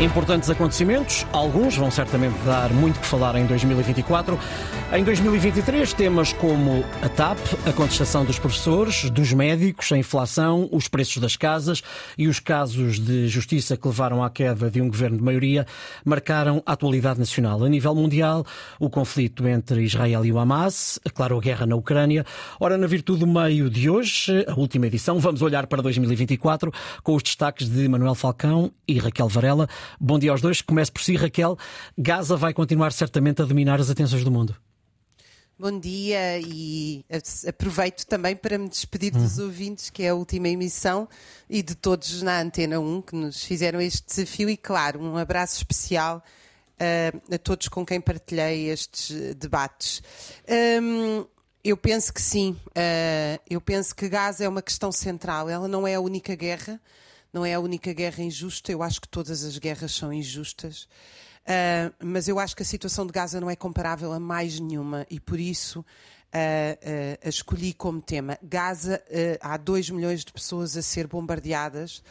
Importantes 0.00 0.48
acontecimentos, 0.48 1.26
alguns 1.32 1.76
vão 1.76 1.90
certamente 1.90 2.38
dar 2.44 2.72
muito 2.72 3.00
que 3.00 3.06
falar 3.06 3.34
em 3.34 3.44
2024. 3.46 4.38
Em 4.92 5.02
2023, 5.02 5.92
temas 5.92 6.32
como 6.32 6.84
a 7.02 7.08
TAP, 7.08 7.36
a 7.66 7.72
contestação 7.72 8.24
dos 8.24 8.38
professores, 8.38 9.10
dos 9.10 9.32
médicos, 9.32 9.90
a 9.90 9.98
inflação, 9.98 10.68
os 10.70 10.86
preços 10.86 11.18
das 11.18 11.34
casas 11.34 11.82
e 12.16 12.28
os 12.28 12.38
casos 12.38 13.00
de 13.00 13.26
justiça 13.26 13.76
que 13.76 13.88
levaram 13.88 14.22
à 14.22 14.30
queda 14.30 14.70
de 14.70 14.80
um 14.80 14.88
governo 14.88 15.16
de 15.16 15.22
maioria 15.22 15.66
marcaram 16.04 16.62
a 16.64 16.72
atualidade 16.74 17.18
nacional. 17.18 17.64
A 17.64 17.68
nível 17.68 17.92
mundial, 17.92 18.46
o 18.78 18.88
conflito 18.88 19.48
entre 19.48 19.82
Israel 19.82 20.24
e 20.24 20.32
o 20.32 20.38
Hamas, 20.38 21.00
claro, 21.12 21.36
a 21.36 21.40
guerra 21.40 21.66
na 21.66 21.74
Ucrânia. 21.74 22.24
Ora, 22.60 22.78
na 22.78 22.86
virtude 22.86 23.20
do 23.20 23.26
meio 23.26 23.68
de 23.68 23.90
hoje, 23.90 24.44
a 24.46 24.54
última 24.54 24.86
edição, 24.86 25.18
vamos 25.18 25.42
olhar 25.42 25.66
para 25.66 25.82
2024 25.82 26.72
com 27.02 27.16
os 27.16 27.22
destaques 27.22 27.68
de 27.68 27.88
Manuel 27.88 28.14
Falcão 28.14 28.70
e 28.86 28.96
Raquel 28.96 29.28
Varela. 29.28 29.68
Bom 30.00 30.18
dia 30.18 30.30
aos 30.30 30.40
dois. 30.40 30.60
Comece 30.60 30.92
por 30.92 31.02
si, 31.02 31.16
Raquel. 31.16 31.56
Gaza 31.96 32.36
vai 32.36 32.52
continuar 32.52 32.92
certamente 32.92 33.42
a 33.42 33.44
dominar 33.44 33.80
as 33.80 33.90
atenções 33.90 34.24
do 34.24 34.30
mundo. 34.30 34.56
Bom 35.60 35.76
dia 35.76 36.38
e 36.38 37.04
aproveito 37.48 38.04
também 38.04 38.36
para 38.36 38.56
me 38.56 38.68
despedir 38.68 39.10
dos 39.10 39.38
uhum. 39.38 39.46
ouvintes, 39.46 39.90
que 39.90 40.04
é 40.04 40.10
a 40.10 40.14
última 40.14 40.48
emissão, 40.48 41.08
e 41.50 41.64
de 41.64 41.74
todos 41.74 42.22
na 42.22 42.40
Antena 42.40 42.78
1 42.78 43.02
que 43.02 43.16
nos 43.16 43.42
fizeram 43.42 43.80
este 43.80 44.06
desafio. 44.06 44.48
E, 44.48 44.56
claro, 44.56 45.02
um 45.02 45.16
abraço 45.16 45.56
especial 45.56 46.22
uh, 46.78 47.34
a 47.34 47.38
todos 47.38 47.66
com 47.66 47.84
quem 47.84 48.00
partilhei 48.00 48.70
estes 48.70 49.34
debates. 49.34 50.00
Um, 50.80 51.26
eu 51.64 51.76
penso 51.76 52.14
que 52.14 52.22
sim. 52.22 52.56
Uh, 52.68 53.42
eu 53.50 53.60
penso 53.60 53.96
que 53.96 54.08
Gaza 54.08 54.44
é 54.44 54.48
uma 54.48 54.62
questão 54.62 54.92
central. 54.92 55.48
Ela 55.48 55.66
não 55.66 55.84
é 55.88 55.96
a 55.96 56.00
única 56.00 56.36
guerra 56.36 56.80
não 57.32 57.44
é 57.44 57.54
a 57.54 57.60
única 57.60 57.92
guerra 57.92 58.22
injusta, 58.22 58.72
eu 58.72 58.82
acho 58.82 59.00
que 59.00 59.08
todas 59.08 59.44
as 59.44 59.58
guerras 59.58 59.92
são 59.92 60.12
injustas. 60.12 60.88
Uh, 61.48 61.94
mas 62.04 62.28
eu 62.28 62.38
acho 62.38 62.54
que 62.54 62.62
a 62.62 62.66
situação 62.66 63.06
de 63.06 63.12
Gaza 63.12 63.40
não 63.40 63.48
é 63.48 63.56
comparável 63.56 64.12
a 64.12 64.20
mais 64.20 64.60
nenhuma 64.60 65.06
e 65.08 65.18
por 65.18 65.40
isso 65.40 65.80
uh, 65.80 65.84
uh, 65.84 67.28
escolhi 67.28 67.72
como 67.72 68.02
tema. 68.02 68.38
Gaza, 68.42 69.02
há 69.40 69.56
2 69.56 69.90
milhões 69.90 70.24
de 70.24 70.32
pessoas 70.32 70.76
a 70.76 70.82
ser 70.82 71.06
bombardeadas, 71.06 72.02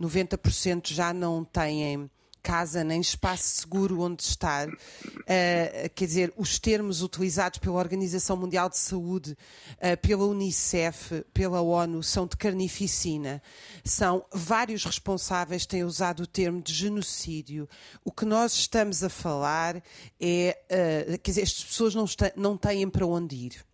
90% 0.00 0.92
já 0.92 1.12
não 1.12 1.44
têm 1.44 2.08
casa 2.46 2.84
nem 2.84 3.00
espaço 3.00 3.62
seguro 3.62 4.00
onde 4.02 4.22
estar. 4.22 4.68
Uh, 4.68 5.90
quer 5.96 6.06
dizer, 6.06 6.32
os 6.36 6.60
termos 6.60 7.02
utilizados 7.02 7.58
pela 7.58 7.74
Organização 7.74 8.36
Mundial 8.36 8.68
de 8.68 8.78
Saúde, 8.78 9.32
uh, 9.32 10.00
pela 10.00 10.24
Unicef, 10.24 11.24
pela 11.34 11.60
ONU, 11.60 12.04
são 12.04 12.24
de 12.24 12.36
carnificina. 12.36 13.42
São 13.84 14.24
vários 14.32 14.84
responsáveis 14.84 15.66
têm 15.66 15.82
usado 15.82 16.20
o 16.20 16.26
termo 16.26 16.62
de 16.62 16.72
genocídio. 16.72 17.68
O 18.04 18.12
que 18.12 18.24
nós 18.24 18.52
estamos 18.52 19.02
a 19.02 19.08
falar 19.08 19.82
é, 20.20 20.56
uh, 20.70 21.18
quer 21.18 21.30
dizer, 21.32 21.42
as 21.42 21.64
pessoas 21.64 21.96
não, 21.96 22.04
não 22.36 22.56
têm 22.56 22.88
para 22.88 23.04
onde 23.04 23.34
ir. 23.34 23.66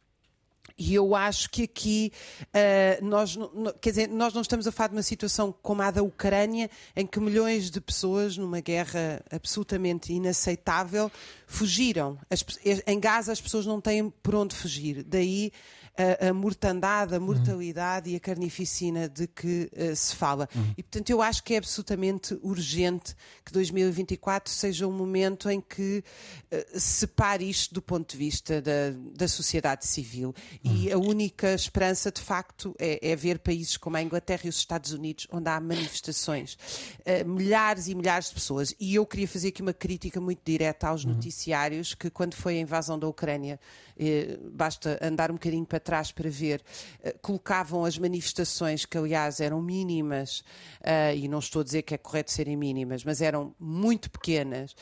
E 0.78 0.94
eu 0.94 1.14
acho 1.14 1.50
que 1.50 1.64
aqui 1.64 2.12
uh, 2.46 3.04
nós, 3.04 3.38
quer 3.80 3.90
dizer, 3.90 4.08
nós 4.08 4.34
não 4.34 4.42
estamos 4.42 4.66
a 4.66 4.72
falar 4.72 4.88
de 4.88 4.96
uma 4.96 5.02
situação 5.02 5.54
como 5.62 5.82
a 5.82 5.90
da 5.90 6.02
Ucrânia, 6.02 6.70
em 6.96 7.06
que 7.06 7.20
milhões 7.20 7.70
de 7.70 7.80
pessoas, 7.80 8.36
numa 8.36 8.60
guerra 8.60 9.22
absolutamente 9.30 10.12
inaceitável, 10.12 11.10
fugiram. 11.46 12.18
As, 12.30 12.44
em 12.86 13.00
Gaza 13.00 13.32
as 13.32 13.40
pessoas 13.40 13.66
não 13.66 13.80
têm 13.80 14.10
por 14.22 14.34
onde 14.34 14.54
fugir. 14.54 15.02
Daí 15.02 15.52
a, 15.96 16.28
a 16.28 16.32
mortandade, 16.32 17.14
a 17.14 17.18
uhum. 17.18 17.26
mortalidade 17.26 18.08
uhum. 18.08 18.14
e 18.14 18.16
a 18.16 18.20
carnificina 18.20 19.08
de 19.08 19.26
que 19.26 19.70
uh, 19.72 19.94
se 19.94 20.14
fala. 20.14 20.48
Uhum. 20.54 20.74
E, 20.76 20.82
portanto, 20.82 21.10
eu 21.10 21.20
acho 21.20 21.42
que 21.42 21.54
é 21.54 21.58
absolutamente 21.58 22.38
urgente 22.42 23.14
que 23.44 23.52
2024 23.52 24.52
seja 24.52 24.86
um 24.86 24.92
momento 24.92 25.50
em 25.50 25.60
que 25.60 26.02
uh, 26.50 26.80
separe 26.80 27.48
isto 27.48 27.74
do 27.74 27.82
ponto 27.82 28.10
de 28.10 28.16
vista 28.16 28.60
da, 28.62 28.90
da 29.14 29.28
sociedade 29.28 29.86
civil. 29.86 30.34
Uhum. 30.64 30.76
E 30.76 30.92
a 30.92 30.98
única 30.98 31.54
esperança, 31.54 32.10
de 32.12 32.20
facto, 32.20 32.74
é, 32.78 33.10
é, 33.10 33.16
ver 33.16 33.40
países 33.40 33.76
como 33.76 33.96
a 33.96 34.02
Inglaterra 34.02 34.42
e 34.44 34.48
os 34.48 34.56
Estados 34.56 34.92
Unidos, 34.92 35.26
onde 35.32 35.48
há 35.48 35.60
manifestações, 35.60 36.54
uh, 37.00 37.28
milhares 37.28 37.88
e 37.88 37.94
milhares 37.94 38.28
de 38.28 38.34
pessoas. 38.34 38.74
E 38.78 38.94
eu 38.94 39.04
queria 39.04 39.26
fazer 39.26 39.48
aqui 39.48 39.60
uma 39.60 39.72
crítica 39.72 40.20
muito 40.20 40.40
direta 40.44 40.88
aos 40.88 41.04
uhum. 41.04 41.14
noticiários 41.14 41.94
que, 41.94 42.10
quando 42.10 42.34
foi 42.34 42.58
a 42.58 42.60
invasão 42.60 42.98
da 42.98 43.08
Ucrânia, 43.08 43.58
eh, 43.98 44.38
basta 44.52 44.98
andar 45.02 45.30
um 45.30 45.34
bocadinho 45.34 45.66
para 45.66 45.78
trás 45.78 46.10
para 46.10 46.28
ver, 46.30 46.62
eh, 47.02 47.14
colocavam 47.20 47.84
as 47.84 47.98
manifestações, 47.98 48.84
que 48.84 48.96
aliás 48.96 49.40
eram 49.40 49.60
mínimas, 49.60 50.42
eh, 50.82 51.16
e 51.16 51.28
não 51.28 51.38
estou 51.38 51.60
a 51.60 51.64
dizer 51.64 51.82
que 51.82 51.94
é 51.94 51.98
correto 51.98 52.32
serem 52.32 52.56
mínimas, 52.56 53.04
mas 53.04 53.20
eram 53.20 53.54
muito 53.58 54.10
pequenas, 54.10 54.74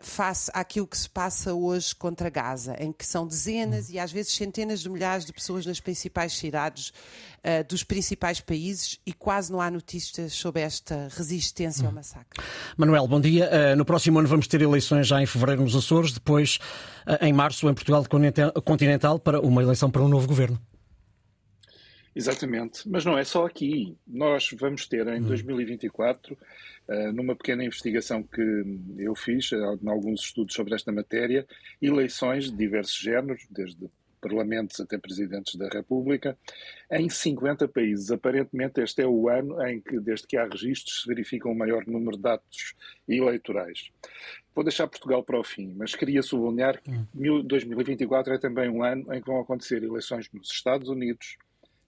face 0.00 0.50
àquilo 0.54 0.86
que 0.86 0.96
se 0.96 1.08
passa 1.08 1.54
hoje 1.54 1.94
contra 1.94 2.28
Gaza, 2.30 2.76
em 2.78 2.92
que 2.92 3.04
são 3.06 3.26
dezenas 3.26 3.90
e 3.90 3.98
às 3.98 4.10
vezes 4.10 4.32
centenas 4.32 4.80
de 4.80 4.88
milhares 4.92 5.24
de 5.24 5.32
pessoas 5.32 5.66
nas 5.66 5.80
principais 5.80 6.32
cidades 6.34 6.92
dos 7.68 7.82
principais 7.82 8.40
países 8.40 9.00
e 9.04 9.12
quase 9.12 9.50
não 9.50 9.60
há 9.60 9.68
notícias 9.68 10.32
sobre 10.32 10.62
esta 10.62 11.08
resistência 11.10 11.84
ao 11.86 11.92
massacre. 11.92 12.40
Manuel, 12.76 13.08
bom 13.08 13.20
dia. 13.20 13.74
no 13.74 13.84
próximo 13.84 14.20
ano 14.20 14.28
vamos 14.28 14.46
ter 14.46 14.62
eleições 14.62 15.08
já 15.08 15.20
em 15.20 15.26
fevereiro 15.26 15.62
nos 15.62 15.74
Açores, 15.74 16.12
depois 16.12 16.60
em 17.20 17.32
março 17.32 17.68
em 17.68 17.74
Portugal 17.74 18.04
continental 18.64 19.18
para 19.18 19.40
uma 19.40 19.60
eleição 19.60 19.90
para 19.90 20.02
um 20.02 20.08
novo 20.08 20.28
governo. 20.28 20.60
Exatamente, 22.14 22.88
mas 22.88 23.04
não 23.04 23.16
é 23.16 23.24
só 23.24 23.46
aqui. 23.46 23.96
Nós 24.06 24.50
vamos 24.58 24.86
ter 24.86 25.06
em 25.08 25.22
2024, 25.22 26.36
hum. 26.88 27.12
numa 27.12 27.34
pequena 27.34 27.64
investigação 27.64 28.22
que 28.22 28.42
eu 28.98 29.14
fiz, 29.14 29.50
em 29.52 29.88
alguns 29.88 30.20
estudos 30.20 30.54
sobre 30.54 30.74
esta 30.74 30.92
matéria, 30.92 31.46
eleições 31.80 32.50
de 32.50 32.56
diversos 32.56 32.98
géneros, 32.98 33.46
desde 33.50 33.88
parlamentos 34.22 34.80
até 34.80 34.96
presidentes 34.96 35.56
da 35.56 35.68
República, 35.68 36.38
em 36.90 37.08
50 37.08 37.66
países. 37.66 38.12
Aparentemente, 38.12 38.80
este 38.80 39.02
é 39.02 39.06
o 39.06 39.28
ano 39.28 39.60
em 39.66 39.80
que, 39.80 39.98
desde 39.98 40.26
que 40.28 40.36
há 40.36 40.44
registros, 40.46 41.02
se 41.02 41.08
verifica 41.08 41.48
um 41.48 41.54
maior 41.54 41.84
número 41.86 42.16
de 42.16 42.28
atos 42.28 42.74
eleitorais. 43.08 43.90
Vou 44.54 44.62
deixar 44.62 44.86
Portugal 44.86 45.24
para 45.24 45.40
o 45.40 45.44
fim, 45.44 45.74
mas 45.76 45.94
queria 45.94 46.22
sublinhar 46.22 46.80
que 46.80 46.92
2024 47.42 48.32
hum. 48.32 48.36
é 48.36 48.38
também 48.38 48.68
um 48.68 48.82
ano 48.82 49.12
em 49.12 49.20
que 49.20 49.26
vão 49.26 49.40
acontecer 49.40 49.82
eleições 49.82 50.30
nos 50.32 50.48
Estados 50.48 50.88
Unidos, 50.88 51.36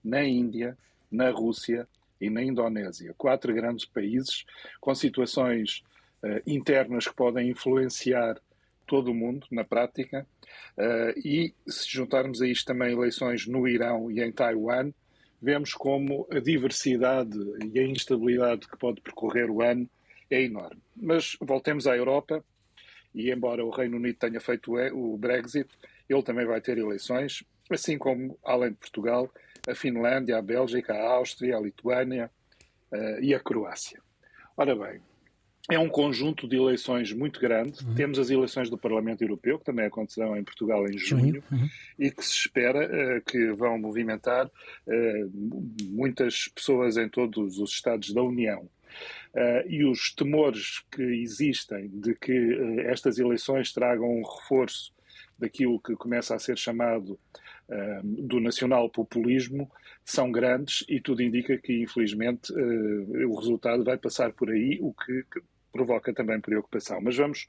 na 0.03 0.23
Índia, 0.23 0.77
na 1.09 1.29
Rússia 1.29 1.87
e 2.19 2.29
na 2.29 2.43
Indonésia. 2.43 3.13
Quatro 3.17 3.53
grandes 3.53 3.85
países 3.85 4.45
com 4.81 4.93
situações 4.93 5.83
uh, 6.21 6.41
internas 6.45 7.07
que 7.07 7.15
podem 7.15 7.49
influenciar 7.49 8.39
todo 8.85 9.11
o 9.11 9.15
mundo 9.15 9.47
na 9.51 9.63
prática 9.63 10.25
Uh, 10.77 11.17
e 11.23 11.53
se 11.65 11.89
juntarmos 11.89 12.41
a 12.41 12.47
isto 12.47 12.65
também 12.65 12.91
eleições 12.91 13.47
no 13.47 13.67
Irão 13.67 14.11
e 14.11 14.21
em 14.21 14.31
Taiwan, 14.31 14.91
vemos 15.41 15.73
como 15.73 16.27
a 16.29 16.39
diversidade 16.39 17.37
e 17.73 17.79
a 17.79 17.83
instabilidade 17.83 18.67
que 18.67 18.77
pode 18.77 18.99
percorrer 19.01 19.49
o 19.49 19.61
ano 19.61 19.89
é 20.29 20.41
enorme. 20.41 20.81
Mas 20.95 21.37
voltemos 21.39 21.87
à 21.87 21.95
Europa, 21.95 22.43
e 23.13 23.31
embora 23.31 23.63
o 23.63 23.69
Reino 23.69 23.95
Unido 23.95 24.17
tenha 24.17 24.39
feito 24.41 24.75
o 24.75 25.17
Brexit, 25.17 25.69
ele 26.09 26.23
também 26.23 26.45
vai 26.45 26.59
ter 26.59 26.77
eleições, 26.77 27.43
assim 27.69 27.97
como, 27.97 28.37
além 28.43 28.71
de 28.71 28.77
Portugal, 28.77 29.31
a 29.67 29.73
Finlândia, 29.73 30.37
a 30.37 30.41
Bélgica, 30.41 30.93
a 30.93 31.11
Áustria, 31.13 31.55
a 31.55 31.61
Lituânia 31.61 32.29
uh, 32.91 33.21
e 33.21 33.33
a 33.33 33.39
Croácia. 33.39 34.01
Ora 34.57 34.75
bem, 34.75 34.99
é 35.69 35.79
um 35.79 35.89
conjunto 35.89 36.47
de 36.47 36.55
eleições 36.55 37.11
muito 37.11 37.39
grande. 37.39 37.83
Uhum. 37.83 37.95
Temos 37.95 38.19
as 38.19 38.29
eleições 38.29 38.69
do 38.69 38.77
Parlamento 38.77 39.23
Europeu, 39.23 39.57
que 39.57 39.65
também 39.65 39.85
acontecerão 39.85 40.37
em 40.37 40.43
Portugal 40.43 40.87
em 40.87 40.97
junho, 40.97 41.43
uhum. 41.51 41.67
e 41.97 42.11
que 42.11 42.23
se 42.23 42.33
espera 42.33 42.85
uh, 42.85 43.21
que 43.25 43.51
vão 43.53 43.79
movimentar 43.79 44.45
uh, 44.45 45.31
muitas 45.85 46.47
pessoas 46.49 46.97
em 46.97 47.09
todos 47.09 47.57
os 47.57 47.71
Estados 47.71 48.13
da 48.13 48.21
União. 48.21 48.69
Uh, 49.33 49.67
e 49.67 49.83
os 49.83 50.13
temores 50.13 50.83
que 50.91 51.01
existem 51.01 51.89
de 51.89 52.13
que 52.15 52.81
estas 52.85 53.17
eleições 53.17 53.73
tragam 53.73 54.07
um 54.07 54.23
reforço 54.23 54.93
daquilo 55.37 55.79
que 55.79 55.95
começa 55.95 56.35
a 56.35 56.39
ser 56.39 56.57
chamado 56.57 57.19
do 58.03 58.39
nacional-populismo 58.39 59.69
são 60.05 60.31
grandes 60.31 60.85
e 60.87 61.01
tudo 61.01 61.23
indica 61.23 61.57
que, 61.57 61.81
infelizmente, 61.81 62.53
o 62.53 63.35
resultado 63.35 63.83
vai 63.83 63.97
passar 63.97 64.31
por 64.31 64.51
aí, 64.51 64.77
o 64.79 64.93
que 64.93 65.25
provoca 65.75 66.13
também 66.13 66.39
preocupação. 66.39 67.01
Mas 67.01 67.17
vamos 67.17 67.47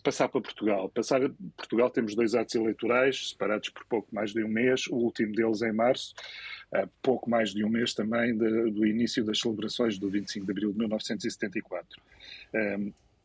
passar 0.00 0.28
para 0.28 0.40
Portugal. 0.40 0.88
Passar 0.88 1.20
Portugal 1.56 1.90
temos 1.90 2.14
dois 2.14 2.32
atos 2.36 2.54
eleitorais 2.54 3.30
separados 3.30 3.70
por 3.70 3.84
pouco 3.86 4.14
mais 4.14 4.32
de 4.32 4.44
um 4.44 4.48
mês, 4.48 4.86
o 4.86 4.94
último 4.94 5.34
deles 5.34 5.62
em 5.62 5.72
março, 5.72 6.14
pouco 7.02 7.28
mais 7.28 7.52
de 7.52 7.64
um 7.64 7.68
mês 7.68 7.92
também 7.92 8.36
de, 8.36 8.70
do 8.70 8.86
início 8.86 9.24
das 9.24 9.40
celebrações 9.40 9.98
do 9.98 10.08
25 10.08 10.46
de 10.46 10.52
abril 10.52 10.72
de 10.72 10.78
1974. 10.78 12.00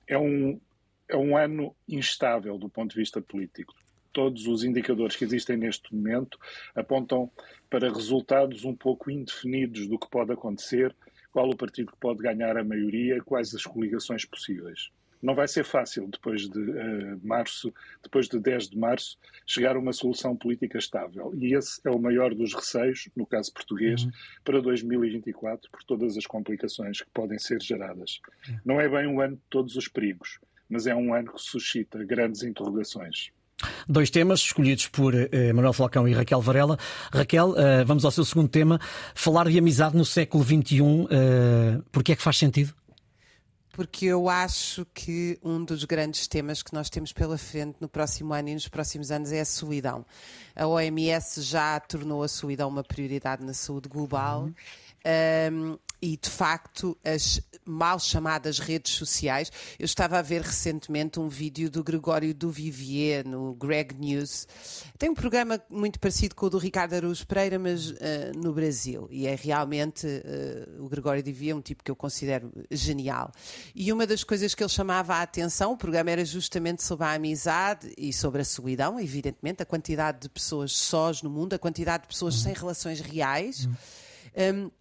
É 0.08 0.18
um, 0.18 0.60
é 1.08 1.16
um 1.16 1.38
ano 1.38 1.76
instável 1.88 2.58
do 2.58 2.68
ponto 2.68 2.92
de 2.92 2.98
vista 2.98 3.22
político. 3.22 3.76
Todos 4.12 4.48
os 4.48 4.64
indicadores 4.64 5.16
que 5.16 5.24
existem 5.24 5.56
neste 5.56 5.94
momento 5.94 6.40
apontam 6.76 7.30
para 7.70 7.94
resultados 7.94 8.66
um 8.66 8.76
pouco 8.76 9.12
indefinidos 9.12 9.88
do 9.88 10.00
que 10.00 10.10
pode 10.10 10.34
acontecer 10.34 10.96
qual 11.32 11.50
o 11.50 11.56
partido 11.56 11.92
que 11.92 11.98
pode 11.98 12.22
ganhar 12.22 12.58
a 12.58 12.64
maioria, 12.64 13.22
quais 13.24 13.54
as 13.56 13.64
coligações 13.64 14.26
possíveis. 14.26 14.92
Não 15.22 15.36
vai 15.36 15.48
ser 15.48 15.64
fácil, 15.64 16.08
depois 16.08 16.50
de 16.50 16.60
uh, 16.60 17.20
março, 17.22 17.72
depois 18.02 18.28
de 18.28 18.40
10 18.40 18.70
de 18.70 18.78
março, 18.78 19.18
chegar 19.46 19.76
a 19.76 19.80
uma 19.80 19.94
solução 19.94 20.36
política 20.36 20.80
estável. 20.80 21.32
E 21.38 21.54
esse 21.54 21.80
é 21.86 21.92
o 21.92 22.00
maior 22.00 22.34
dos 22.34 22.56
receios, 22.56 23.08
no 23.16 23.26
caso 23.26 23.54
português, 23.54 24.04
uhum. 24.04 24.12
para 24.44 24.60
2024, 24.62 25.70
por 25.70 25.84
todas 25.84 26.18
as 26.18 26.26
complicações 26.26 27.02
que 27.02 27.10
podem 27.14 27.38
ser 27.38 27.62
geradas. 27.62 28.20
Uhum. 28.50 28.60
Não 28.66 28.82
é 28.82 28.90
bem 28.90 29.06
um 29.06 29.22
ano 29.22 29.36
de 29.36 29.44
todos 29.48 29.76
os 29.76 29.88
perigos, 29.88 30.40
mas 30.68 30.88
é 30.88 30.96
um 30.96 31.14
ano 31.14 31.32
que 31.32 31.42
suscita 31.42 32.04
grandes 32.04 32.42
interrogações. 32.42 33.32
Dois 33.88 34.10
temas 34.10 34.40
escolhidos 34.42 34.88
por 34.88 35.14
eh, 35.16 35.54
Manuel 35.54 35.74
Falcão 35.74 36.08
e 36.08 36.14
Raquel 36.14 36.42
Varela. 36.42 36.78
Raquel, 37.12 37.56
eh, 37.58 37.84
vamos 37.84 38.06
ao 38.06 38.12
seu 38.12 38.26
segundo 38.26 38.50
tema. 38.50 38.80
Falar 39.16 39.50
de 39.50 39.58
amizade 39.58 39.96
no 39.96 40.06
século 40.06 40.44
XXI, 40.44 41.08
eh, 41.10 42.02
que 42.04 42.12
é 42.12 42.16
que 42.16 42.22
faz 42.22 42.38
sentido? 42.38 42.74
porque 43.72 44.06
eu 44.06 44.30
acho 44.30 44.86
que 44.94 45.40
um 45.42 45.64
dos 45.64 45.86
grandes 45.86 46.28
temas 46.28 46.62
que 46.62 46.74
nós 46.74 46.90
temos 46.90 47.14
pela 47.14 47.38
frente 47.38 47.78
no 47.80 47.88
próximo 47.88 48.34
ano 48.34 48.50
e 48.50 48.54
nos 48.54 48.68
próximos 48.68 49.12
anos 49.12 49.32
é 49.32 49.42
a 49.42 49.46
solidão. 49.46 50.06
A 50.56 50.68
OMS 50.68 51.42
já 51.42 51.80
tornou 51.80 52.22
a 52.22 52.28
solidão 52.28 52.70
uma 52.70 52.84
prioridade 52.84 53.44
na 53.44 53.54
saúde 53.54 53.88
global. 53.88 54.44
Uhum. 54.44 54.54
Um, 55.06 55.78
e 56.02 56.18
de 56.18 56.30
facto 56.30 56.98
as 57.04 57.40
mal 57.64 58.00
chamadas 58.00 58.58
redes 58.58 58.94
sociais. 58.94 59.52
Eu 59.78 59.86
estava 59.86 60.18
a 60.18 60.22
ver 60.22 60.42
recentemente 60.42 61.20
um 61.20 61.30
vídeo 61.30 61.70
do 61.70 61.84
Gregório 61.84 62.34
Duvivier 62.34 63.28
no 63.28 63.54
Greg 63.54 63.96
News. 63.96 64.48
Tem 64.98 65.10
um 65.10 65.14
programa 65.14 65.62
muito 65.70 66.00
parecido 66.00 66.36
com 66.36 66.48
o 66.48 66.50
do 66.50 66.58
Ricardo 66.58 66.96
Araújo 66.96 67.26
Pereira, 67.28 67.60
mas 67.60 67.92
uh, 67.92 67.96
no 68.36 68.52
Brasil. 68.52 69.08
E 69.12 69.28
é 69.28 69.36
realmente 69.36 70.08
uh, 70.08 70.84
o 70.84 70.90
Gregório 70.90 71.22
Duvivier 71.22 71.56
um 71.56 71.62
tipo 71.62 71.84
que 71.84 71.92
eu 71.92 71.96
considero 71.96 72.52
genial. 72.72 73.32
E 73.76 73.94
uma 73.94 74.08
das 74.08 74.24
coisas 74.24 74.56
que 74.56 74.64
ele 74.64 74.70
chamava 74.70 75.16
a 75.16 75.22
atenção, 75.22 75.74
o 75.74 75.78
programa 75.78 76.10
era 76.10 76.26
justamente 76.26 76.84
sobre 76.84 77.06
a 77.06 77.14
amizade 77.14 77.94
e 77.96 78.12
sobre 78.12 78.42
a 78.42 78.46
solidão, 78.46 79.00
evidentemente, 79.00 79.62
a 79.62 79.66
quantidade 79.66 80.22
de 80.22 80.30
pessoas 80.30 80.72
sós 80.72 81.22
no 81.22 81.30
mundo, 81.30 81.54
a 81.54 81.60
quantidade 81.60 82.04
de 82.04 82.08
pessoas 82.08 82.36
uhum. 82.36 82.42
sem 82.42 82.54
relações 82.54 83.00
reais. 83.00 83.66
Uhum. 83.66 83.76
Um, 84.66 84.72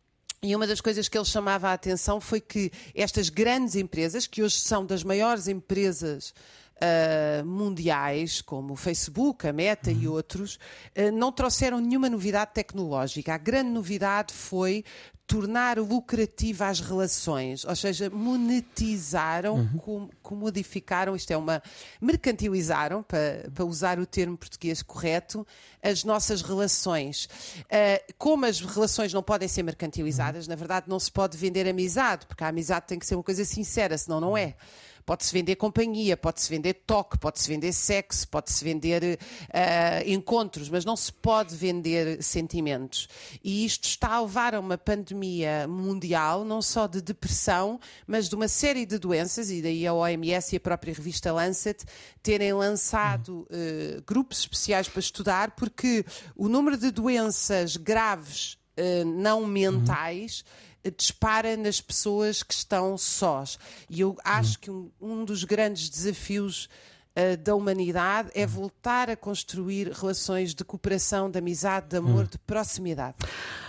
e 0.43 0.57
uma 0.57 0.67
das 0.67 0.81
coisas 0.81 1.09
que 1.09 1.19
ele 1.19 1.25
chamava 1.25 1.69
a 1.69 1.75
atenção 1.75 2.21
foi 2.21 2.41
que 2.41 2.73
estas 2.95 3.29
grandes 3.29 3.75
empresas, 3.75 4.27
que 4.27 4.43
hoje 4.43 4.57
são 4.57 4.87
das 4.87 5.05
maiores 5.05 5.49
empresas 5.49 6.33
uh, 6.77 7.45
mundiais, 7.45 8.41
como 8.41 8.73
o 8.73 8.77
Facebook, 8.77 9.47
a 9.47 9.53
Meta 9.53 9.91
uhum. 9.91 10.01
e 10.01 10.09
outros, 10.09 10.59
uh, 10.97 11.13
não 11.13 11.31
trouxeram 11.31 11.79
nenhuma 11.79 12.09
novidade 12.09 12.53
tecnológica. 12.55 13.35
A 13.35 13.39
grande 13.39 13.71
novidade 13.71 14.33
foi 14.33 14.83
tornar 15.31 15.79
lucrativa 15.79 16.67
as 16.67 16.81
relações, 16.81 17.65
ou 17.65 17.77
seja, 17.77 18.11
monetizaram, 18.11 19.71
uhum. 19.85 20.11
comodificaram, 20.21 21.15
isto 21.15 21.31
é 21.31 21.37
uma, 21.37 21.63
mercantilizaram, 22.01 23.01
para, 23.01 23.49
para 23.55 23.65
usar 23.65 24.01
o 24.01 24.07
termo 24.07 24.37
português 24.37 24.83
correto, 24.83 25.47
as 25.81 26.03
nossas 26.03 26.43
relações. 26.43 27.27
Uh, 27.27 28.13
como 28.19 28.45
as 28.45 28.61
relações 28.61 29.13
não 29.15 29.23
podem 29.23 29.47
ser 29.47 29.63
mercantilizadas, 29.63 30.47
uhum. 30.47 30.51
na 30.51 30.57
verdade 30.57 30.87
não 30.89 30.99
se 30.99 31.13
pode 31.13 31.37
vender 31.37 31.69
amizade, 31.69 32.27
porque 32.27 32.43
a 32.43 32.49
amizade 32.49 32.87
tem 32.89 32.99
que 32.99 33.07
ser 33.07 33.15
uma 33.15 33.23
coisa 33.23 33.45
sincera, 33.45 33.97
senão 33.97 34.21
não 34.21 34.37
é. 34.37 34.57
Pode-se 35.05 35.33
vender 35.33 35.57
companhia, 35.57 36.17
pode-se 36.17 36.49
vender 36.49 36.75
toque, 36.87 37.19
pode-se 37.19 37.49
vender 37.49 37.73
sexo, 37.73 38.29
pode-se 38.29 38.63
vender 38.63 39.03
uh, 39.03 40.11
encontros, 40.11 40.69
mas 40.69 40.85
não 40.85 40.97
se 40.97 41.13
pode 41.13 41.55
vender 41.55 42.23
sentimentos. 42.23 43.09
E 43.43 43.65
isto 43.65 43.85
está 43.85 44.15
a 44.15 44.21
levar 44.21 44.55
a 44.55 44.61
uma 44.61 44.79
pandemia 44.79 45.67
mundial, 45.69 46.45
não 46.45 46.63
só 46.63 46.87
de 46.87 47.01
depressão, 47.01 47.81
mas 48.07 48.29
de 48.29 48.35
uma 48.35 48.49
série 48.49 48.87
de 48.87 48.99
doenças, 48.99 49.51
e 49.51 49.63
daí 49.63 49.87
a 49.87 49.95
OMS 49.95 50.55
e 50.55 50.57
a 50.57 50.61
própria 50.61 50.95
revista 50.95 51.33
Lancet 51.33 51.85
terem 52.23 52.53
lançado 52.53 53.47
uh, 53.51 54.03
grupos 54.07 54.41
especiais 54.41 54.89
para 54.89 55.01
estudar, 55.01 55.51
porque 55.53 56.05
o 56.37 56.49
número 56.49 56.77
de 56.77 56.91
doenças 56.91 57.77
graves 57.77 58.59
uh, 58.77 59.05
não 59.05 59.47
mentais. 59.47 60.41
Uhum 60.41 60.70
dispara 60.97 61.57
nas 61.57 61.81
pessoas 61.81 62.43
que 62.43 62.55
estão 62.55 62.97
sós. 62.97 63.59
E 63.89 64.01
eu 64.01 64.17
acho 64.25 64.59
que 64.59 64.71
um, 64.71 64.91
um 65.01 65.25
dos 65.25 65.45
grandes 65.45 65.89
desafios 65.89 66.69
uh, 67.17 67.37
da 67.37 67.55
humanidade 67.55 68.31
é 68.35 68.47
voltar 68.47 69.11
a 69.11 69.17
construir 69.17 69.89
relações 69.89 70.55
de 70.55 70.65
cooperação, 70.65 71.31
de 71.31 71.39
amizade, 71.39 71.89
de 71.89 71.97
amor, 71.97 72.27
de 72.27 72.39
proximidade. 72.39 73.17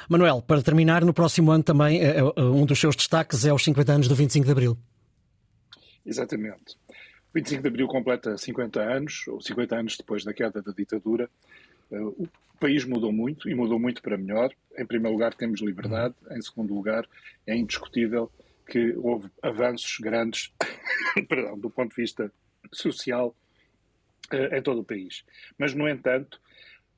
Manuel, 0.08 0.42
para 0.42 0.62
terminar, 0.62 1.04
no 1.04 1.14
próximo 1.14 1.52
ano 1.52 1.64
também, 1.64 2.02
uh, 2.04 2.34
um 2.54 2.66
dos 2.66 2.80
seus 2.80 2.96
destaques 2.96 3.46
é 3.46 3.54
os 3.54 3.64
50 3.64 3.92
anos 3.92 4.08
do 4.08 4.16
25 4.16 4.46
de 4.46 4.52
Abril. 4.52 4.78
Exatamente. 6.06 6.78
O 6.90 7.34
25 7.36 7.62
de 7.62 7.68
Abril 7.68 7.88
completa 7.88 8.38
50 8.38 8.82
anos, 8.82 9.26
ou 9.28 9.42
50 9.42 9.76
anos 9.76 9.98
depois 9.98 10.24
da 10.24 10.34
queda 10.34 10.62
da 10.62 10.72
ditadura. 10.72 11.30
O 11.92 12.28
país 12.60 12.86
mudou 12.86 13.12
muito 13.12 13.50
e 13.50 13.56
mudou 13.56 13.80
muito 13.80 14.02
para 14.02 14.18
melhor. 14.18 14.54
Em 14.78 14.86
primeiro 14.86 15.14
lugar, 15.14 15.34
temos 15.34 15.62
liberdade. 15.62 16.16
Em 16.32 16.42
segundo 16.42 16.74
lugar, 16.74 17.08
é 17.46 17.56
indiscutível 17.56 18.32
que 18.68 18.94
houve 18.98 19.30
avanços 19.42 19.98
grandes 20.00 20.54
perdão, 21.28 21.58
do 21.58 21.70
ponto 21.70 21.90
de 21.90 22.02
vista 22.02 22.32
social 22.72 23.36
uh, 24.34 24.56
em 24.56 24.62
todo 24.62 24.82
o 24.82 24.84
país. 24.84 25.26
Mas, 25.58 25.74
no 25.74 25.88
entanto, 25.90 26.40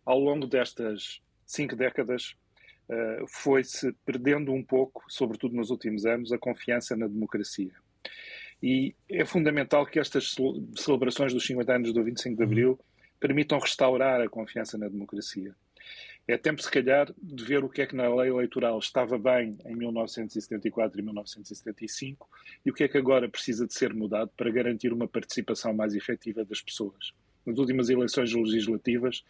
ao 0.05 0.19
longo 0.19 0.45
destas 0.45 1.21
cinco 1.45 1.75
décadas, 1.75 2.35
uh, 2.89 3.25
foi-se 3.27 3.91
perdendo 4.05 4.51
um 4.51 4.63
pouco, 4.63 5.03
sobretudo 5.07 5.55
nos 5.55 5.69
últimos 5.69 6.05
anos, 6.05 6.31
a 6.31 6.37
confiança 6.37 6.95
na 6.95 7.07
democracia. 7.07 7.73
E 8.61 8.95
é 9.09 9.25
fundamental 9.25 9.85
que 9.85 9.99
estas 9.99 10.35
celebrações 10.77 11.33
dos 11.33 11.45
50 11.45 11.73
anos 11.73 11.93
do 11.93 12.03
25 12.03 12.37
de 12.37 12.43
Abril 12.43 12.79
permitam 13.23 13.57
restaurar 13.57 14.19
a 14.19 14.27
confiança 14.27 14.77
na 14.77 14.89
democracia. 14.89 15.55
É 16.27 16.37
tempo, 16.37 16.61
se 16.61 16.69
calhar, 16.69 17.09
de 17.17 17.41
ver 17.45 17.63
o 17.63 17.69
que 17.69 17.81
é 17.81 17.87
que 17.87 17.95
na 17.95 18.13
lei 18.13 18.29
eleitoral 18.29 18.77
estava 18.79 19.17
bem 19.17 19.57
em 19.65 19.77
1974 19.77 20.99
e 20.99 21.01
1975 21.01 22.29
e 22.65 22.69
o 22.69 22.73
que 22.73 22.83
é 22.83 22.87
que 22.89 22.97
agora 22.97 23.29
precisa 23.29 23.65
de 23.65 23.73
ser 23.73 23.93
mudado 23.93 24.29
para 24.35 24.51
garantir 24.51 24.91
uma 24.91 25.07
participação 25.07 25.73
mais 25.73 25.95
efetiva 25.95 26.43
das 26.43 26.59
pessoas. 26.59 27.13
Nas 27.45 27.57
últimas 27.57 27.89
eleições 27.89 28.33
legislativas, 28.33 29.23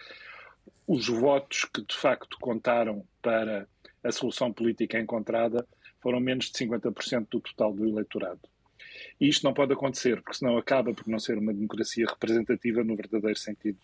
os 0.87 1.07
votos 1.07 1.65
que 1.65 1.83
de 1.83 1.95
facto 1.95 2.39
contaram 2.41 3.05
para 3.21 3.67
a 4.03 4.11
solução 4.11 4.51
política 4.51 4.99
encontrada 4.99 5.67
foram 6.01 6.19
menos 6.19 6.45
de 6.45 6.53
50% 6.65 7.27
do 7.29 7.39
total 7.39 7.71
do 7.73 7.87
eleitorado. 7.87 8.41
E 9.19 9.27
isto 9.29 9.43
não 9.43 9.53
pode 9.53 9.73
acontecer, 9.73 10.21
porque 10.21 10.37
senão 10.37 10.57
acaba 10.57 10.93
por 10.93 11.07
não 11.07 11.19
ser 11.19 11.37
uma 11.37 11.53
democracia 11.53 12.05
representativa 12.07 12.83
no 12.83 12.95
verdadeiro 12.95 13.37
sentido 13.37 13.79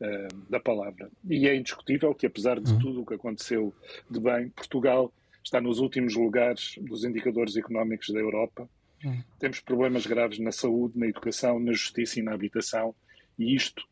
uh, 0.00 0.50
da 0.50 0.60
palavra. 0.60 1.10
E 1.28 1.48
é 1.48 1.56
indiscutível 1.56 2.14
que, 2.14 2.26
apesar 2.26 2.60
de 2.60 2.72
uhum. 2.72 2.78
tudo 2.78 3.02
o 3.02 3.06
que 3.06 3.14
aconteceu 3.14 3.74
de 4.10 4.20
bem, 4.20 4.48
Portugal 4.50 5.12
está 5.42 5.60
nos 5.60 5.78
últimos 5.78 6.14
lugares 6.14 6.74
dos 6.80 7.04
indicadores 7.04 7.56
económicos 7.56 8.08
da 8.08 8.18
Europa. 8.18 8.68
Uhum. 9.04 9.22
Temos 9.38 9.60
problemas 9.60 10.06
graves 10.06 10.38
na 10.38 10.52
saúde, 10.52 10.98
na 10.98 11.06
educação, 11.06 11.58
na 11.58 11.72
justiça 11.72 12.18
e 12.18 12.22
na 12.22 12.34
habitação, 12.34 12.94
e 13.38 13.54
isto 13.54 13.86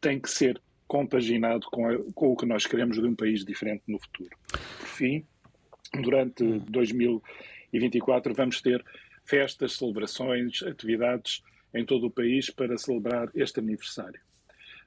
tem 0.00 0.20
que 0.20 0.30
ser 0.30 0.60
compaginado 0.86 1.66
com, 1.70 1.88
a, 1.88 1.98
com 2.12 2.32
o 2.32 2.36
que 2.36 2.44
nós 2.44 2.66
queremos 2.66 3.00
de 3.00 3.06
um 3.06 3.14
país 3.14 3.44
diferente 3.44 3.82
no 3.88 3.98
futuro. 3.98 4.36
Por 4.50 4.88
fim, 4.88 5.24
durante 6.02 6.44
2024 6.44 8.30
uhum. 8.30 8.36
vamos 8.36 8.60
ter 8.60 8.84
festas, 9.24 9.76
celebrações, 9.76 10.62
atividades 10.62 11.42
em 11.74 11.84
todo 11.84 12.06
o 12.06 12.10
país 12.10 12.50
para 12.50 12.76
celebrar 12.76 13.30
este 13.34 13.60
aniversário. 13.60 14.20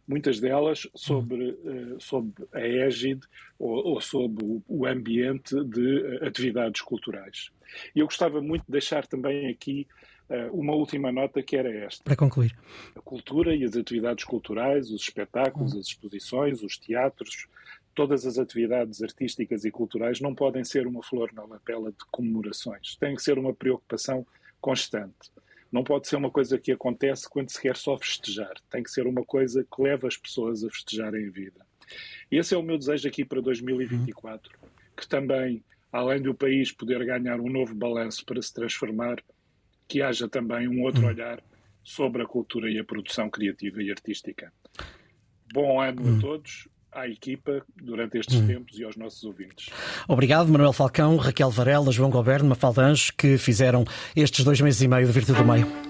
Muitas 0.07 0.39
delas 0.39 0.87
sobre, 0.93 1.51
uh, 1.51 1.99
sob 1.99 2.31
a 2.53 2.59
égide 2.59 3.21
ou, 3.57 3.87
ou 3.87 4.01
sob 4.01 4.61
o, 4.67 4.85
ambiente 4.85 5.55
de 5.65 5.97
uh, 5.99 6.25
atividades 6.25 6.81
culturais. 6.81 7.49
E 7.95 7.99
eu 7.99 8.05
gostava 8.05 8.41
muito 8.41 8.65
de 8.65 8.71
deixar 8.71 9.07
também 9.07 9.47
aqui 9.47 9.87
uh, 10.29 10.55
uma 10.59 10.73
última 10.73 11.11
nota 11.11 11.41
que 11.41 11.55
era 11.55 11.69
esta. 11.69 12.03
Para 12.03 12.15
concluir. 12.15 12.55
A 12.95 13.01
cultura 13.01 13.55
e 13.55 13.63
as 13.63 13.75
atividades 13.75 14.23
culturais, 14.23 14.91
os 14.91 15.01
espetáculos, 15.01 15.73
uhum. 15.73 15.79
as 15.79 15.87
exposições, 15.87 16.61
os 16.61 16.77
teatros, 16.77 17.47
todas 17.95 18.25
as 18.25 18.37
atividades 18.37 19.01
artísticas 19.01 19.65
e 19.65 19.71
culturais 19.71 20.19
não 20.19 20.35
podem 20.35 20.63
ser 20.63 20.85
uma 20.85 21.01
flor 21.01 21.31
na 21.33 21.45
lapela 21.45 21.91
de 21.91 22.05
comemorações. 22.11 22.95
Tem 22.97 23.15
que 23.15 23.23
ser 23.23 23.39
uma 23.39 23.53
preocupação 23.53 24.25
constante. 24.61 25.31
Não 25.75 25.83
pode 25.83 26.07
ser 26.07 26.15
uma 26.15 26.31
coisa 26.31 26.57
que 26.57 26.71
acontece 26.71 27.29
quando 27.29 27.49
se 27.49 27.61
quer 27.61 27.75
só 27.75 27.97
festejar. 27.97 28.53
Tem 28.69 28.81
que 28.81 28.89
ser 28.89 29.05
uma 29.07 29.25
coisa 29.25 29.61
que 29.61 29.81
leva 29.81 30.07
as 30.07 30.15
pessoas 30.15 30.63
a 30.63 30.69
festejarem 30.69 31.27
a 31.27 31.29
vida. 31.29 31.65
E 32.31 32.37
esse 32.37 32.55
é 32.55 32.57
o 32.57 32.63
meu 32.63 32.77
desejo 32.77 33.05
aqui 33.09 33.25
para 33.25 33.41
2024, 33.41 34.57
que 34.95 35.05
também, 35.05 35.61
além 35.91 36.21
do 36.21 36.33
país 36.33 36.71
poder 36.71 37.05
ganhar 37.05 37.41
um 37.41 37.49
novo 37.49 37.75
balanço 37.75 38.25
para 38.25 38.41
se 38.41 38.53
transformar, 38.53 39.21
que 39.85 40.01
haja 40.01 40.29
também 40.29 40.65
um 40.65 40.81
outro 40.81 41.05
olhar 41.05 41.43
sobre 41.83 42.23
a 42.23 42.25
cultura 42.25 42.71
e 42.71 42.79
a 42.79 42.83
produção 42.85 43.29
criativa 43.29 43.83
e 43.83 43.91
artística. 43.91 44.53
Bom 45.51 45.81
ano 45.81 46.17
a 46.17 46.21
todos 46.21 46.69
à 46.95 47.07
equipa 47.07 47.61
durante 47.75 48.17
estes 48.17 48.39
hum. 48.39 48.47
tempos 48.47 48.79
e 48.79 48.83
aos 48.83 48.95
nossos 48.95 49.23
ouvintes. 49.23 49.69
Obrigado, 50.07 50.49
Manuel 50.49 50.73
Falcão, 50.73 51.17
Raquel 51.17 51.51
Varela, 51.51 51.91
João 51.91 52.09
Goberno, 52.09 52.49
Mafalda 52.49 52.81
Anjos, 52.81 53.11
que 53.11 53.37
fizeram 53.37 53.85
estes 54.15 54.43
dois 54.43 54.59
meses 54.61 54.81
e 54.81 54.87
meio 54.87 55.05
de 55.05 55.11
Virtude 55.11 55.37
do 55.37 55.45
Meio. 55.45 55.84